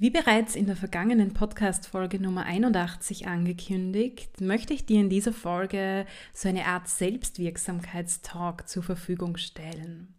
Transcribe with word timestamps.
Wie 0.00 0.10
bereits 0.10 0.54
in 0.54 0.66
der 0.66 0.76
vergangenen 0.76 1.34
Podcast-Folge 1.34 2.20
Nummer 2.22 2.44
81 2.44 3.26
angekündigt, 3.26 4.40
möchte 4.40 4.72
ich 4.72 4.86
dir 4.86 5.00
in 5.00 5.10
dieser 5.10 5.32
Folge 5.32 6.06
so 6.32 6.48
eine 6.48 6.66
Art 6.66 6.86
Selbstwirksamkeitstalk 6.86 8.68
zur 8.68 8.84
Verfügung 8.84 9.36
stellen. 9.38 10.14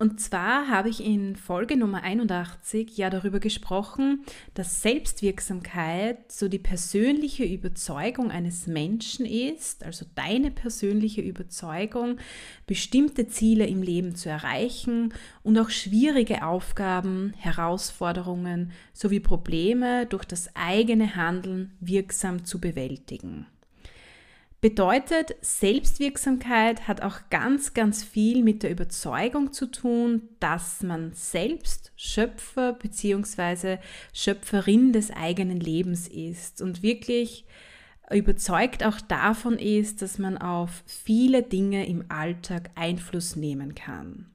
Und 0.00 0.20
zwar 0.20 0.68
habe 0.68 0.88
ich 0.88 1.04
in 1.04 1.34
Folge 1.34 1.76
Nummer 1.76 2.04
81 2.04 2.96
ja 2.96 3.10
darüber 3.10 3.40
gesprochen, 3.40 4.24
dass 4.54 4.80
Selbstwirksamkeit 4.80 6.30
so 6.30 6.46
die 6.46 6.60
persönliche 6.60 7.42
Überzeugung 7.42 8.30
eines 8.30 8.68
Menschen 8.68 9.26
ist, 9.26 9.82
also 9.82 10.06
deine 10.14 10.52
persönliche 10.52 11.20
Überzeugung, 11.20 12.18
bestimmte 12.68 13.26
Ziele 13.26 13.66
im 13.66 13.82
Leben 13.82 14.14
zu 14.14 14.28
erreichen 14.28 15.12
und 15.42 15.58
auch 15.58 15.70
schwierige 15.70 16.46
Aufgaben, 16.46 17.34
Herausforderungen 17.36 18.70
sowie 18.92 19.18
Probleme 19.18 20.06
durch 20.06 20.24
das 20.24 20.54
eigene 20.54 21.16
Handeln 21.16 21.72
wirksam 21.80 22.44
zu 22.44 22.60
bewältigen. 22.60 23.46
Bedeutet, 24.60 25.36
Selbstwirksamkeit 25.40 26.88
hat 26.88 27.02
auch 27.02 27.30
ganz, 27.30 27.74
ganz 27.74 28.02
viel 28.02 28.42
mit 28.42 28.64
der 28.64 28.72
Überzeugung 28.72 29.52
zu 29.52 29.66
tun, 29.66 30.22
dass 30.40 30.82
man 30.82 31.12
selbst 31.12 31.92
Schöpfer 31.94 32.72
bzw. 32.72 33.78
Schöpferin 34.12 34.92
des 34.92 35.12
eigenen 35.12 35.60
Lebens 35.60 36.08
ist 36.08 36.60
und 36.60 36.82
wirklich 36.82 37.44
überzeugt 38.10 38.84
auch 38.84 39.00
davon 39.00 39.58
ist, 39.58 40.02
dass 40.02 40.18
man 40.18 40.36
auf 40.38 40.82
viele 40.86 41.44
Dinge 41.44 41.86
im 41.86 42.06
Alltag 42.08 42.70
Einfluss 42.74 43.36
nehmen 43.36 43.76
kann. 43.76 44.26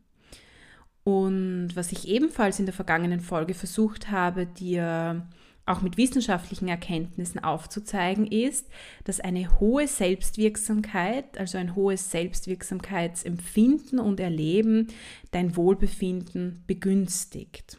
Und 1.03 1.71
was 1.73 1.91
ich 1.91 2.07
ebenfalls 2.07 2.59
in 2.59 2.65
der 2.65 2.73
vergangenen 2.73 3.19
Folge 3.19 3.53
versucht 3.53 4.09
habe, 4.09 4.45
dir 4.45 5.27
auch 5.65 5.81
mit 5.81 5.97
wissenschaftlichen 5.97 6.67
Erkenntnissen 6.67 7.43
aufzuzeigen 7.43 8.27
ist, 8.27 8.67
dass 9.05 9.19
eine 9.19 9.59
hohe 9.59 9.87
Selbstwirksamkeit, 9.87 11.37
also 11.37 11.57
ein 11.57 11.75
hohes 11.75 12.11
Selbstwirksamkeitsempfinden 12.11 13.99
und 13.99 14.19
Erleben 14.19 14.87
dein 15.31 15.55
Wohlbefinden 15.55 16.63
begünstigt. 16.67 17.77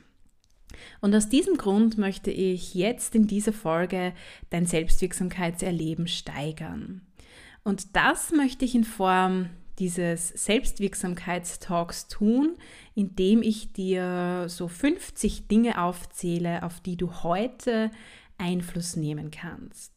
Und 1.01 1.15
aus 1.15 1.29
diesem 1.29 1.57
Grund 1.57 1.99
möchte 1.99 2.31
ich 2.31 2.75
jetzt 2.75 3.15
in 3.15 3.27
dieser 3.27 3.53
Folge 3.53 4.13
dein 4.51 4.67
Selbstwirksamkeitserleben 4.67 6.09
steigern. 6.09 7.03
Und 7.63 7.97
das 7.97 8.33
möchte 8.33 8.65
ich 8.65 8.75
in 8.75 8.85
Form 8.85 9.51
dieses 9.79 10.29
Selbstwirksamkeitstalks 10.29 12.09
tun, 12.09 12.57
indem 12.95 13.43
ich 13.43 13.73
dir 13.73 14.47
so 14.49 14.69
50 14.69 15.49
Dinge 15.49 15.83
aufzähle, 15.83 16.63
auf 16.63 16.81
die 16.81 16.97
du 16.97 17.23
heute 17.23 17.91
Einfluss 18.39 18.97
nehmen 18.97 19.31
kannst. 19.31 19.95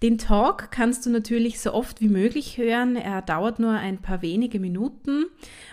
Den 0.00 0.16
Talk 0.16 0.70
kannst 0.70 1.06
du 1.06 1.10
natürlich 1.10 1.58
so 1.58 1.74
oft 1.74 2.00
wie 2.00 2.08
möglich 2.08 2.56
hören. 2.56 2.94
Er 2.94 3.20
dauert 3.20 3.58
nur 3.58 3.72
ein 3.72 3.98
paar 3.98 4.22
wenige 4.22 4.60
Minuten 4.60 5.24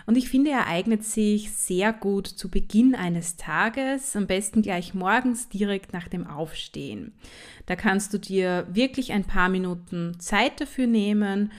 und 0.04 0.18
ich 0.18 0.28
finde, 0.28 0.50
er 0.50 0.66
eignet 0.66 1.04
sich 1.04 1.52
sehr 1.52 1.92
gut 1.92 2.26
zu 2.26 2.50
Beginn 2.50 2.96
eines 2.96 3.36
Tages, 3.36 4.16
am 4.16 4.26
besten 4.26 4.62
gleich 4.62 4.94
morgens 4.94 5.48
direkt 5.48 5.92
nach 5.92 6.08
dem 6.08 6.26
Aufstehen. 6.26 7.12
Da 7.66 7.76
kannst 7.76 8.12
du 8.14 8.18
dir 8.18 8.66
wirklich 8.68 9.12
ein 9.12 9.22
paar 9.22 9.48
Minuten 9.48 10.18
Zeit 10.18 10.60
dafür 10.60 10.88
nehmen 10.88 11.52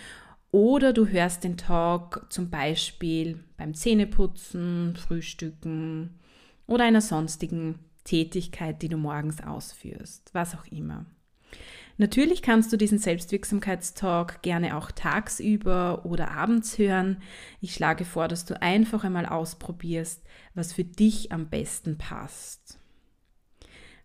oder 0.52 0.94
du 0.94 1.08
hörst 1.08 1.44
den 1.44 1.58
Talk 1.58 2.26
zum 2.30 2.50
Beispiel 2.50 3.44
beim 3.58 3.74
Zähneputzen, 3.74 4.96
Frühstücken 4.96 6.20
oder 6.66 6.86
einer 6.86 7.02
sonstigen 7.02 7.80
Tätigkeit, 8.04 8.82
die 8.82 8.90
du 8.90 8.98
morgens 8.98 9.44
ausführst, 9.44 10.30
was 10.34 10.56
auch 10.56 10.66
immer. 10.72 11.06
Natürlich 11.98 12.44
kannst 12.44 12.72
du 12.72 12.78
diesen 12.78 13.00
Selbstwirksamkeitstalk 13.00 14.44
gerne 14.44 14.78
auch 14.78 14.92
tagsüber 14.92 16.06
oder 16.06 16.30
abends 16.32 16.78
hören. 16.78 17.18
Ich 17.60 17.74
schlage 17.74 18.06
vor, 18.06 18.28
dass 18.28 18.46
du 18.46 18.62
einfach 18.62 19.04
einmal 19.04 19.26
ausprobierst, 19.26 20.24
was 20.54 20.74
für 20.74 20.84
dich 20.84 21.32
am 21.32 21.50
besten 21.50 21.98
passt. 21.98 22.80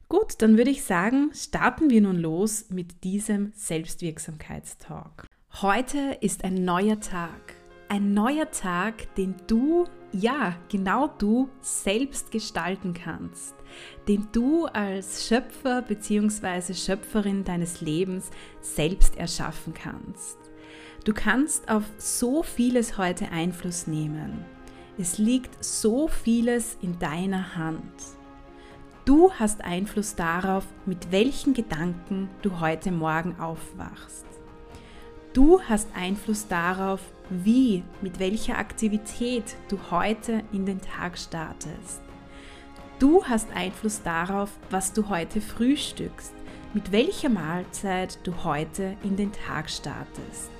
Gut, 0.08 0.40
dann 0.40 0.56
würde 0.56 0.70
ich 0.70 0.84
sagen, 0.84 1.30
starten 1.34 1.90
wir 1.90 2.00
nun 2.00 2.16
los 2.16 2.70
mit 2.70 3.04
diesem 3.04 3.52
Selbstwirksamkeitstalk. 3.54 5.26
Heute 5.60 6.16
ist 6.22 6.44
ein 6.44 6.64
neuer 6.64 6.98
Tag. 6.98 7.54
Ein 7.88 8.14
neuer 8.14 8.50
Tag, 8.50 9.14
den 9.16 9.34
du, 9.46 9.84
ja, 10.10 10.56
genau 10.70 11.08
du 11.08 11.50
selbst 11.60 12.30
gestalten 12.30 12.94
kannst. 12.94 13.54
Den 14.08 14.26
du 14.32 14.64
als 14.64 15.28
Schöpfer 15.28 15.82
bzw. 15.82 16.72
Schöpferin 16.72 17.44
deines 17.44 17.82
Lebens 17.82 18.30
selbst 18.62 19.18
erschaffen 19.18 19.74
kannst. 19.74 20.38
Du 21.04 21.12
kannst 21.12 21.68
auf 21.68 21.84
so 21.98 22.42
vieles 22.42 22.96
heute 22.96 23.30
Einfluss 23.30 23.86
nehmen. 23.86 24.46
Es 24.96 25.18
liegt 25.18 25.62
so 25.62 26.08
vieles 26.08 26.78
in 26.80 26.98
deiner 26.98 27.56
Hand. 27.56 27.92
Du 29.04 29.30
hast 29.32 29.62
Einfluss 29.62 30.16
darauf, 30.16 30.64
mit 30.86 31.12
welchen 31.12 31.52
Gedanken 31.52 32.30
du 32.40 32.58
heute 32.58 32.90
Morgen 32.90 33.38
aufwachst. 33.38 34.31
Du 35.32 35.62
hast 35.62 35.88
Einfluss 35.94 36.46
darauf, 36.46 37.00
wie, 37.30 37.84
mit 38.02 38.18
welcher 38.18 38.58
Aktivität 38.58 39.56
du 39.68 39.78
heute 39.90 40.42
in 40.52 40.66
den 40.66 40.78
Tag 40.82 41.16
startest. 41.16 42.02
Du 42.98 43.24
hast 43.24 43.50
Einfluss 43.54 44.02
darauf, 44.02 44.50
was 44.68 44.92
du 44.92 45.08
heute 45.08 45.40
frühstückst, 45.40 46.34
mit 46.74 46.92
welcher 46.92 47.30
Mahlzeit 47.30 48.18
du 48.24 48.44
heute 48.44 48.94
in 49.02 49.16
den 49.16 49.32
Tag 49.32 49.70
startest. 49.70 50.50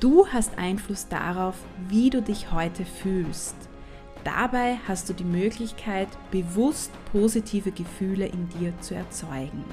Du 0.00 0.26
hast 0.26 0.58
Einfluss 0.58 1.06
darauf, 1.06 1.54
wie 1.86 2.10
du 2.10 2.20
dich 2.20 2.50
heute 2.50 2.84
fühlst. 2.84 3.54
Dabei 4.24 4.78
hast 4.88 5.08
du 5.08 5.12
die 5.12 5.22
Möglichkeit, 5.22 6.08
bewusst 6.32 6.90
positive 7.12 7.70
Gefühle 7.70 8.26
in 8.26 8.48
dir 8.48 8.72
zu 8.80 8.96
erzeugen. 8.96 9.64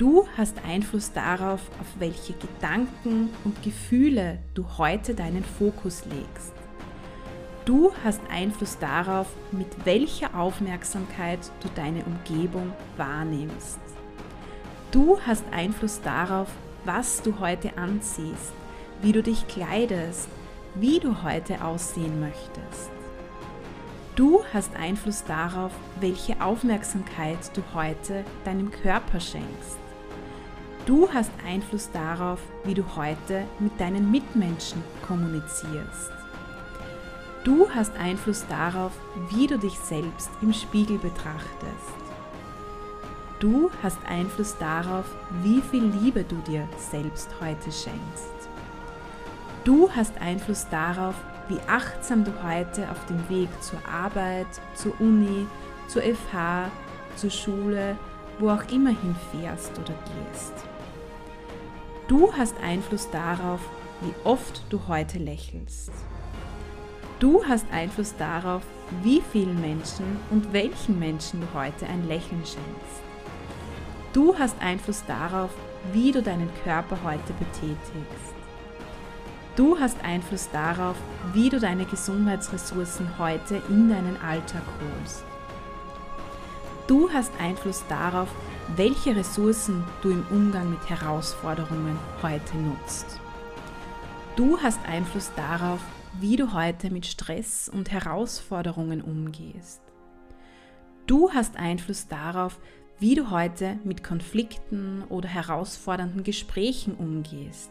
Du 0.00 0.26
hast 0.34 0.56
Einfluss 0.64 1.12
darauf, 1.12 1.60
auf 1.78 1.86
welche 1.98 2.32
Gedanken 2.32 3.28
und 3.44 3.62
Gefühle 3.62 4.38
du 4.54 4.64
heute 4.78 5.14
deinen 5.14 5.44
Fokus 5.44 6.06
legst. 6.06 6.54
Du 7.66 7.92
hast 8.02 8.22
Einfluss 8.30 8.78
darauf, 8.78 9.26
mit 9.52 9.84
welcher 9.84 10.34
Aufmerksamkeit 10.34 11.40
du 11.60 11.68
deine 11.74 12.02
Umgebung 12.06 12.72
wahrnimmst. 12.96 13.78
Du 14.90 15.18
hast 15.26 15.44
Einfluss 15.52 16.00
darauf, 16.00 16.48
was 16.86 17.20
du 17.20 17.38
heute 17.38 17.76
anziehst, 17.76 18.54
wie 19.02 19.12
du 19.12 19.22
dich 19.22 19.46
kleidest, 19.48 20.30
wie 20.76 20.98
du 20.98 21.22
heute 21.22 21.62
aussehen 21.62 22.20
möchtest. 22.20 22.90
Du 24.16 24.40
hast 24.54 24.74
Einfluss 24.76 25.24
darauf, 25.24 25.72
welche 26.00 26.40
Aufmerksamkeit 26.40 27.54
du 27.54 27.62
heute 27.74 28.24
deinem 28.46 28.70
Körper 28.70 29.20
schenkst. 29.20 29.79
Du 30.86 31.08
hast 31.12 31.30
Einfluss 31.46 31.90
darauf, 31.92 32.40
wie 32.64 32.74
du 32.74 32.82
heute 32.96 33.44
mit 33.58 33.78
deinen 33.78 34.10
Mitmenschen 34.10 34.82
kommunizierst. 35.06 36.10
Du 37.44 37.68
hast 37.70 37.94
Einfluss 37.96 38.46
darauf, 38.48 38.92
wie 39.30 39.46
du 39.46 39.58
dich 39.58 39.78
selbst 39.78 40.30
im 40.40 40.52
Spiegel 40.52 40.98
betrachtest. 40.98 42.00
Du 43.40 43.70
hast 43.82 43.98
Einfluss 44.08 44.56
darauf, 44.58 45.04
wie 45.42 45.60
viel 45.60 45.84
Liebe 45.84 46.24
du 46.24 46.36
dir 46.36 46.66
selbst 46.76 47.28
heute 47.40 47.70
schenkst. 47.70 48.48
Du 49.64 49.90
hast 49.94 50.18
Einfluss 50.20 50.66
darauf, 50.70 51.14
wie 51.48 51.60
achtsam 51.66 52.24
du 52.24 52.32
heute 52.42 52.90
auf 52.90 53.04
dem 53.06 53.28
Weg 53.28 53.48
zur 53.62 53.80
Arbeit, 53.86 54.46
zur 54.74 54.98
Uni, 55.00 55.46
zur 55.88 56.02
FH, 56.02 56.70
zur 57.16 57.30
Schule, 57.30 57.96
wo 58.40 58.50
auch 58.50 58.64
immer 58.72 58.90
hinfährst 58.90 59.78
oder 59.78 59.94
gehst. 59.94 60.54
Du 62.08 62.32
hast 62.32 62.56
Einfluss 62.60 63.08
darauf, 63.10 63.60
wie 64.00 64.14
oft 64.24 64.64
du 64.70 64.80
heute 64.88 65.18
lächelst. 65.18 65.92
Du 67.20 67.44
hast 67.46 67.66
Einfluss 67.70 68.16
darauf, 68.16 68.62
wie 69.02 69.22
vielen 69.30 69.60
Menschen 69.60 70.16
und 70.30 70.52
welchen 70.52 70.98
Menschen 70.98 71.40
du 71.42 71.46
heute 71.54 71.86
ein 71.86 72.08
Lächeln 72.08 72.40
schenkst. 72.40 73.02
Du 74.12 74.36
hast 74.36 74.60
Einfluss 74.60 75.04
darauf, 75.06 75.50
wie 75.92 76.10
du 76.10 76.22
deinen 76.22 76.50
Körper 76.64 76.98
heute 77.04 77.32
betätigst. 77.38 78.34
Du 79.54 79.78
hast 79.78 80.02
Einfluss 80.02 80.48
darauf, 80.50 80.96
wie 81.34 81.50
du 81.50 81.60
deine 81.60 81.84
Gesundheitsressourcen 81.84 83.18
heute 83.18 83.62
in 83.68 83.90
deinen 83.90 84.16
Alltag 84.22 84.62
holst. 84.80 85.24
Du 86.90 87.08
hast 87.08 87.30
Einfluss 87.38 87.84
darauf, 87.88 88.28
welche 88.74 89.14
Ressourcen 89.14 89.84
du 90.02 90.10
im 90.10 90.26
Umgang 90.28 90.70
mit 90.70 90.90
Herausforderungen 90.90 91.96
heute 92.20 92.56
nutzt. 92.56 93.20
Du 94.34 94.58
hast 94.58 94.84
Einfluss 94.84 95.30
darauf, 95.36 95.78
wie 96.18 96.34
du 96.34 96.52
heute 96.52 96.90
mit 96.90 97.06
Stress 97.06 97.68
und 97.72 97.92
Herausforderungen 97.92 99.02
umgehst. 99.02 99.80
Du 101.06 101.30
hast 101.30 101.56
Einfluss 101.56 102.08
darauf, 102.08 102.58
wie 102.98 103.14
du 103.14 103.30
heute 103.30 103.78
mit 103.84 104.02
Konflikten 104.02 105.04
oder 105.10 105.28
herausfordernden 105.28 106.24
Gesprächen 106.24 106.96
umgehst. 106.96 107.70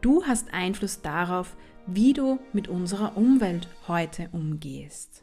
Du 0.00 0.24
hast 0.24 0.54
Einfluss 0.54 1.02
darauf, 1.02 1.54
wie 1.86 2.14
du 2.14 2.38
mit 2.54 2.66
unserer 2.66 3.18
Umwelt 3.18 3.68
heute 3.86 4.30
umgehst. 4.32 5.22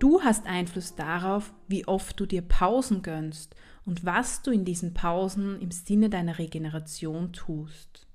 Du 0.00 0.22
hast 0.22 0.46
Einfluss 0.46 0.94
darauf, 0.94 1.52
wie 1.68 1.86
oft 1.86 2.18
du 2.18 2.24
dir 2.24 2.40
Pausen 2.40 3.02
gönnst 3.02 3.54
und 3.84 4.06
was 4.06 4.40
du 4.40 4.50
in 4.50 4.64
diesen 4.64 4.94
Pausen 4.94 5.60
im 5.60 5.70
Sinne 5.70 6.08
deiner 6.08 6.38
Regeneration 6.38 7.34
tust. 7.34 8.06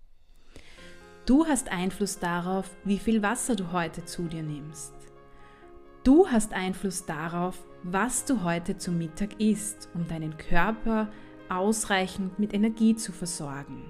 Du 1.27 1.45
hast 1.45 1.71
Einfluss 1.71 2.17
darauf, 2.17 2.71
wie 2.85 2.97
viel 2.97 3.21
Wasser 3.21 3.55
du 3.55 3.71
heute 3.71 4.03
zu 4.03 4.23
dir 4.23 4.41
nimmst. 4.41 4.95
Du 6.03 6.27
hast 6.27 6.53
Einfluss 6.53 7.05
darauf, 7.05 7.63
was 7.83 8.25
du 8.25 8.43
heute 8.43 8.77
zum 8.79 8.97
Mittag 8.97 9.39
isst, 9.39 9.87
um 9.93 10.07
deinen 10.07 10.37
Körper 10.37 11.07
ausreichend 11.49 12.39
mit 12.39 12.55
Energie 12.55 12.95
zu 12.95 13.11
versorgen. 13.11 13.83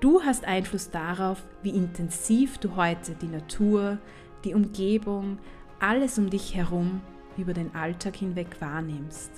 Du 0.00 0.22
hast 0.22 0.44
Einfluss 0.44 0.90
darauf, 0.90 1.42
wie 1.62 1.70
intensiv 1.70 2.58
du 2.58 2.76
heute 2.76 3.14
die 3.14 3.26
Natur, 3.26 3.96
die 4.44 4.52
Umgebung, 4.52 5.38
alles 5.80 6.18
um 6.18 6.30
dich 6.30 6.54
herum 6.54 7.00
über 7.36 7.54
den 7.54 7.74
Alltag 7.74 8.16
hinweg 8.16 8.60
wahrnimmst. 8.60 9.30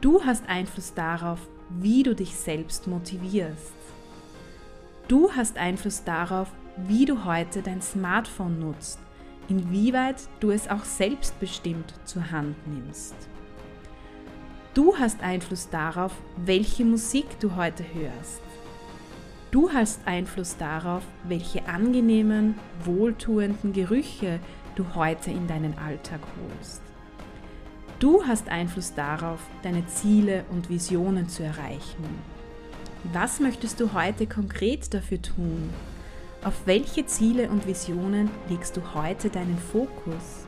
Du 0.00 0.24
hast 0.24 0.48
Einfluss 0.48 0.94
darauf, 0.94 1.40
wie 1.70 2.02
du 2.02 2.14
dich 2.14 2.36
selbst 2.36 2.86
motivierst. 2.86 3.74
Du 5.08 5.32
hast 5.32 5.56
Einfluss 5.56 6.04
darauf, 6.04 6.48
wie 6.76 7.04
du 7.04 7.24
heute 7.24 7.62
dein 7.62 7.82
Smartphone 7.82 8.60
nutzt, 8.60 8.98
inwieweit 9.48 10.28
du 10.40 10.50
es 10.50 10.68
auch 10.68 10.84
selbstbestimmt 10.84 11.94
zur 12.04 12.30
Hand 12.30 12.56
nimmst. 12.66 13.14
Du 14.74 14.96
hast 14.96 15.22
Einfluss 15.22 15.68
darauf, 15.70 16.12
welche 16.36 16.84
Musik 16.84 17.40
du 17.40 17.56
heute 17.56 17.84
hörst. 17.94 18.42
Du 19.50 19.72
hast 19.72 20.06
Einfluss 20.06 20.58
darauf, 20.58 21.02
welche 21.24 21.66
angenehmen, 21.66 22.54
wohltuenden 22.84 23.72
Gerüche 23.72 24.40
du 24.78 24.94
heute 24.94 25.30
in 25.30 25.46
deinen 25.48 25.76
Alltag 25.78 26.20
holst. 26.40 26.82
Du 27.98 28.24
hast 28.24 28.48
Einfluss 28.48 28.94
darauf, 28.94 29.40
deine 29.62 29.84
Ziele 29.86 30.44
und 30.50 30.68
Visionen 30.68 31.28
zu 31.28 31.42
erreichen. 31.42 32.04
Was 33.12 33.40
möchtest 33.40 33.80
du 33.80 33.92
heute 33.92 34.26
konkret 34.26 34.94
dafür 34.94 35.20
tun? 35.20 35.70
Auf 36.44 36.54
welche 36.66 37.06
Ziele 37.06 37.48
und 37.50 37.66
Visionen 37.66 38.30
legst 38.48 38.76
du 38.76 38.94
heute 38.94 39.30
deinen 39.30 39.58
Fokus? 39.58 40.46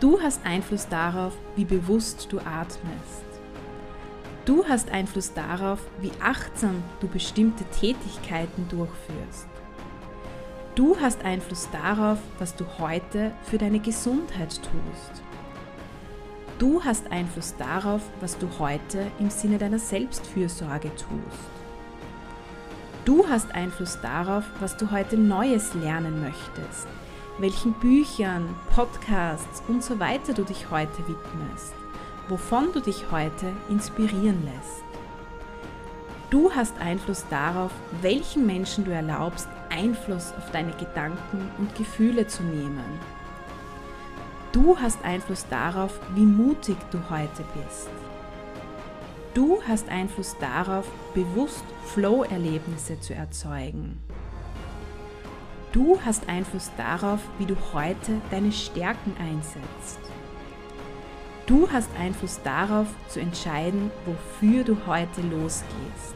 Du 0.00 0.20
hast 0.20 0.44
Einfluss 0.44 0.88
darauf, 0.88 1.32
wie 1.56 1.64
bewusst 1.64 2.28
du 2.30 2.38
atmest. 2.38 3.24
Du 4.44 4.64
hast 4.68 4.90
Einfluss 4.90 5.32
darauf, 5.32 5.80
wie 6.00 6.12
achtsam 6.20 6.82
du 7.00 7.08
bestimmte 7.08 7.64
Tätigkeiten 7.64 8.68
durchführst. 8.68 9.48
Du 10.78 10.96
hast 11.00 11.24
Einfluss 11.24 11.68
darauf, 11.72 12.18
was 12.38 12.54
du 12.54 12.64
heute 12.78 13.32
für 13.42 13.58
deine 13.58 13.80
Gesundheit 13.80 14.60
tust. 14.62 15.24
Du 16.60 16.84
hast 16.84 17.10
Einfluss 17.10 17.56
darauf, 17.56 18.00
was 18.20 18.38
du 18.38 18.46
heute 18.60 19.10
im 19.18 19.28
Sinne 19.28 19.58
deiner 19.58 19.80
Selbstfürsorge 19.80 20.90
tust. 20.90 21.50
Du 23.04 23.28
hast 23.28 23.52
Einfluss 23.56 24.00
darauf, 24.02 24.44
was 24.60 24.76
du 24.76 24.92
heute 24.92 25.16
Neues 25.16 25.74
lernen 25.74 26.20
möchtest, 26.20 26.86
welchen 27.40 27.72
Büchern, 27.72 28.54
Podcasts 28.72 29.64
und 29.66 29.82
so 29.82 29.98
weiter 29.98 30.32
du 30.32 30.44
dich 30.44 30.70
heute 30.70 30.98
widmest 31.08 31.74
wovon 32.28 32.72
du 32.72 32.80
dich 32.80 33.10
heute 33.10 33.52
inspirieren 33.68 34.44
lässt. 34.44 34.84
Du 36.30 36.52
hast 36.52 36.78
Einfluss 36.78 37.24
darauf, 37.30 37.72
welchen 38.02 38.46
Menschen 38.46 38.84
du 38.84 38.92
erlaubst, 38.92 39.48
Einfluss 39.70 40.32
auf 40.36 40.50
deine 40.50 40.72
Gedanken 40.72 41.50
und 41.58 41.74
Gefühle 41.74 42.26
zu 42.26 42.42
nehmen. 42.42 42.84
Du 44.52 44.78
hast 44.78 45.04
Einfluss 45.04 45.46
darauf, 45.48 46.00
wie 46.14 46.24
mutig 46.24 46.76
du 46.90 46.98
heute 47.10 47.44
bist. 47.54 47.90
Du 49.34 49.60
hast 49.68 49.88
Einfluss 49.88 50.36
darauf, 50.40 50.90
bewusst 51.14 51.64
Flow-Erlebnisse 51.84 52.98
zu 52.98 53.14
erzeugen. 53.14 54.00
Du 55.72 56.00
hast 56.04 56.28
Einfluss 56.28 56.70
darauf, 56.76 57.20
wie 57.38 57.44
du 57.44 57.54
heute 57.72 58.20
deine 58.30 58.52
Stärken 58.52 59.14
einsetzt. 59.20 60.00
Du 61.46 61.70
hast 61.70 61.88
Einfluss 61.98 62.40
darauf 62.42 62.88
zu 63.08 63.20
entscheiden, 63.20 63.90
wofür 64.06 64.64
du 64.64 64.76
heute 64.86 65.20
losgehst. 65.22 66.14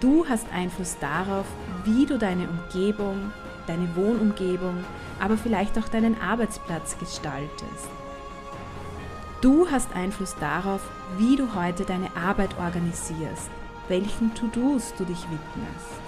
Du 0.00 0.26
hast 0.28 0.46
Einfluss 0.52 0.98
darauf, 1.00 1.46
wie 1.84 2.04
du 2.04 2.18
deine 2.18 2.46
Umgebung, 2.48 3.32
deine 3.66 3.96
Wohnumgebung, 3.96 4.84
aber 5.20 5.38
vielleicht 5.38 5.78
auch 5.78 5.88
deinen 5.88 6.20
Arbeitsplatz 6.20 6.98
gestaltest. 6.98 7.88
Du 9.40 9.70
hast 9.70 9.94
Einfluss 9.94 10.34
darauf, 10.38 10.82
wie 11.18 11.36
du 11.36 11.54
heute 11.54 11.84
deine 11.84 12.14
Arbeit 12.14 12.58
organisierst, 12.58 13.50
welchen 13.88 14.34
To-Dos 14.34 14.92
du 14.98 15.04
dich 15.04 15.22
widmest. 15.22 16.00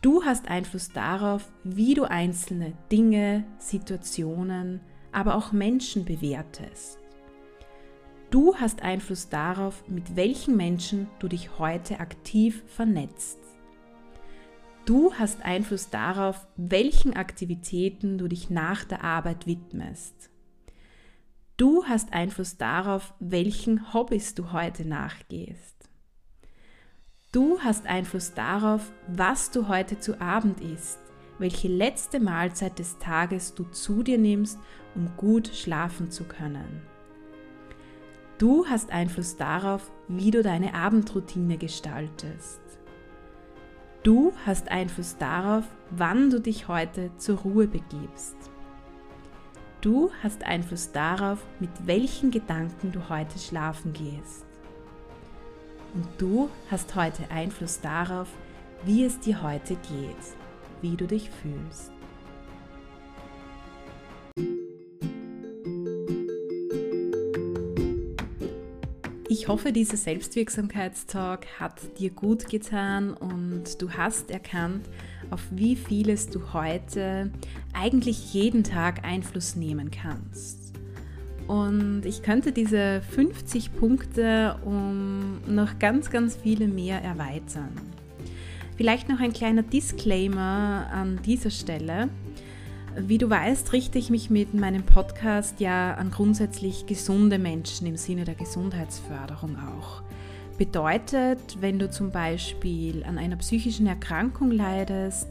Du 0.00 0.24
hast 0.24 0.48
Einfluss 0.48 0.90
darauf, 0.90 1.44
wie 1.64 1.94
du 1.94 2.04
einzelne 2.04 2.72
Dinge, 2.90 3.44
Situationen, 3.58 4.80
aber 5.12 5.34
auch 5.34 5.52
Menschen 5.52 6.04
bewertest. 6.04 6.98
Du 8.34 8.56
hast 8.56 8.82
Einfluss 8.82 9.28
darauf, 9.28 9.86
mit 9.86 10.16
welchen 10.16 10.56
Menschen 10.56 11.06
du 11.20 11.28
dich 11.28 11.60
heute 11.60 12.00
aktiv 12.00 12.64
vernetzt. 12.66 13.38
Du 14.86 15.14
hast 15.14 15.44
Einfluss 15.44 15.88
darauf, 15.88 16.44
welchen 16.56 17.14
Aktivitäten 17.14 18.18
du 18.18 18.26
dich 18.26 18.50
nach 18.50 18.82
der 18.82 19.04
Arbeit 19.04 19.46
widmest. 19.46 20.30
Du 21.56 21.84
hast 21.84 22.12
Einfluss 22.12 22.56
darauf, 22.56 23.14
welchen 23.20 23.94
Hobbys 23.94 24.34
du 24.34 24.50
heute 24.50 24.84
nachgehst. 24.84 25.88
Du 27.30 27.60
hast 27.60 27.86
Einfluss 27.86 28.34
darauf, 28.34 28.90
was 29.06 29.52
du 29.52 29.68
heute 29.68 30.00
zu 30.00 30.20
Abend 30.20 30.60
isst 30.60 30.98
welche 31.38 31.66
letzte 31.66 32.20
Mahlzeit 32.20 32.78
des 32.78 32.98
Tages 32.98 33.54
du 33.54 33.64
zu 33.64 34.04
dir 34.04 34.18
nimmst, 34.18 34.56
um 34.94 35.16
gut 35.16 35.48
schlafen 35.48 36.08
zu 36.10 36.22
können. 36.22 36.93
Du 38.38 38.66
hast 38.66 38.90
Einfluss 38.90 39.36
darauf, 39.36 39.90
wie 40.08 40.30
du 40.30 40.42
deine 40.42 40.74
Abendroutine 40.74 41.56
gestaltest. 41.56 42.60
Du 44.02 44.32
hast 44.44 44.70
Einfluss 44.70 45.16
darauf, 45.16 45.64
wann 45.90 46.30
du 46.30 46.40
dich 46.40 46.68
heute 46.68 47.10
zur 47.16 47.38
Ruhe 47.38 47.66
begibst. 47.66 48.36
Du 49.80 50.10
hast 50.22 50.44
Einfluss 50.44 50.92
darauf, 50.92 51.38
mit 51.60 51.70
welchen 51.86 52.30
Gedanken 52.30 52.92
du 52.92 53.08
heute 53.08 53.38
schlafen 53.38 53.92
gehst. 53.92 54.44
Und 55.94 56.06
du 56.18 56.50
hast 56.70 56.94
heute 56.96 57.30
Einfluss 57.30 57.80
darauf, 57.80 58.28
wie 58.84 59.04
es 59.04 59.20
dir 59.20 59.42
heute 59.42 59.76
geht 59.76 60.34
wie 60.84 60.96
du 60.96 61.06
dich 61.06 61.30
fühlst. 61.30 61.93
Ich 69.36 69.48
hoffe, 69.48 69.72
dieser 69.72 69.96
Selbstwirksamkeitstalk 69.96 71.58
hat 71.58 71.98
dir 71.98 72.10
gut 72.10 72.48
getan 72.48 73.14
und 73.14 73.82
du 73.82 73.90
hast 73.90 74.30
erkannt, 74.30 74.88
auf 75.30 75.40
wie 75.50 75.74
vieles 75.74 76.28
du 76.28 76.52
heute 76.52 77.32
eigentlich 77.72 78.32
jeden 78.32 78.62
Tag 78.62 79.04
Einfluss 79.04 79.56
nehmen 79.56 79.90
kannst. 79.90 80.72
Und 81.48 82.02
ich 82.04 82.22
könnte 82.22 82.52
diese 82.52 83.02
50 83.10 83.74
Punkte 83.74 84.56
um 84.64 85.40
noch 85.52 85.80
ganz, 85.80 86.10
ganz 86.10 86.36
viele 86.36 86.68
mehr 86.68 87.02
erweitern. 87.02 87.72
Vielleicht 88.76 89.08
noch 89.08 89.18
ein 89.18 89.32
kleiner 89.32 89.64
Disclaimer 89.64 90.86
an 90.92 91.18
dieser 91.26 91.50
Stelle. 91.50 92.08
Wie 92.96 93.18
du 93.18 93.28
weißt, 93.28 93.72
richte 93.72 93.98
ich 93.98 94.08
mich 94.08 94.30
mit 94.30 94.54
meinem 94.54 94.84
Podcast 94.84 95.58
ja 95.58 95.94
an 95.94 96.12
grundsätzlich 96.12 96.86
gesunde 96.86 97.40
Menschen 97.40 97.88
im 97.88 97.96
Sinne 97.96 98.24
der 98.24 98.36
Gesundheitsförderung 98.36 99.56
auch. 99.56 100.02
Bedeutet, 100.58 101.60
wenn 101.60 101.80
du 101.80 101.90
zum 101.90 102.12
Beispiel 102.12 103.02
an 103.02 103.18
einer 103.18 103.34
psychischen 103.36 103.88
Erkrankung 103.88 104.52
leidest, 104.52 105.26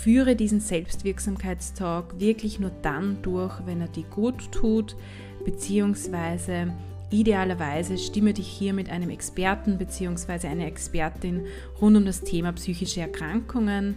führe 0.00 0.36
diesen 0.36 0.60
Selbstwirksamkeitstalk 0.60 2.18
wirklich 2.18 2.60
nur 2.60 2.72
dann 2.80 3.18
durch, 3.20 3.54
wenn 3.66 3.82
er 3.82 3.88
dir 3.88 4.04
gut 4.04 4.50
tut, 4.50 4.96
beziehungsweise 5.44 6.72
idealerweise 7.10 7.98
stimme 7.98 8.32
dich 8.32 8.48
hier 8.48 8.72
mit 8.72 8.88
einem 8.88 9.10
Experten 9.10 9.76
bzw. 9.76 10.46
einer 10.46 10.66
Expertin 10.66 11.44
rund 11.78 11.98
um 11.98 12.06
das 12.06 12.22
Thema 12.22 12.52
psychische 12.52 13.02
Erkrankungen 13.02 13.96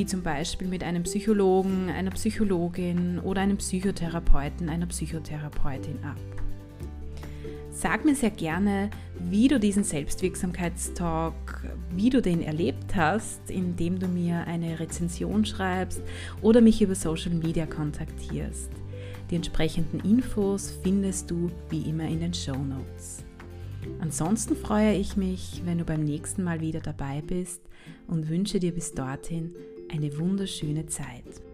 wie 0.00 0.06
zum 0.06 0.22
Beispiel 0.22 0.66
mit 0.66 0.82
einem 0.82 1.02
Psychologen, 1.02 1.90
einer 1.90 2.10
Psychologin 2.12 3.18
oder 3.18 3.42
einem 3.42 3.58
Psychotherapeuten, 3.58 4.70
einer 4.70 4.86
Psychotherapeutin 4.86 5.98
ab. 6.02 6.16
Sag 7.70 8.06
mir 8.06 8.14
sehr 8.14 8.30
gerne, 8.30 8.88
wie 9.18 9.46
du 9.46 9.60
diesen 9.60 9.84
Selbstwirksamkeitstalk, 9.84 11.66
wie 11.94 12.08
du 12.08 12.22
den 12.22 12.40
erlebt 12.40 12.96
hast, 12.96 13.50
indem 13.50 13.98
du 13.98 14.08
mir 14.08 14.46
eine 14.46 14.80
Rezension 14.80 15.44
schreibst 15.44 16.00
oder 16.40 16.62
mich 16.62 16.80
über 16.80 16.94
Social 16.94 17.34
Media 17.34 17.66
kontaktierst. 17.66 18.70
Die 19.30 19.36
entsprechenden 19.36 20.00
Infos 20.00 20.72
findest 20.82 21.30
du 21.30 21.50
wie 21.68 21.82
immer 21.82 22.08
in 22.08 22.20
den 22.20 22.32
Show 22.32 22.56
Notes. 22.56 23.22
Ansonsten 24.00 24.56
freue 24.56 24.94
ich 24.94 25.18
mich, 25.18 25.60
wenn 25.66 25.76
du 25.76 25.84
beim 25.84 26.04
nächsten 26.04 26.42
Mal 26.42 26.60
wieder 26.62 26.80
dabei 26.80 27.20
bist 27.20 27.60
und 28.06 28.30
wünsche 28.30 28.60
dir 28.60 28.72
bis 28.72 28.92
dorthin 28.92 29.54
eine 29.92 30.16
wunderschöne 30.18 30.86
Zeit. 30.86 31.49